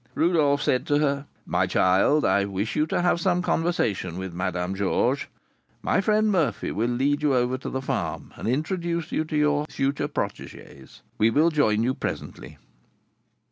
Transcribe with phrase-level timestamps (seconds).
[0.15, 5.27] Rodolph said to her, "My child, I wish to have some conversation with Madame Georges.
[5.83, 10.07] My friend Murphy will lead you over the farm, and introduce you to your future
[10.07, 11.01] protégés.
[11.19, 12.57] We will join you presently.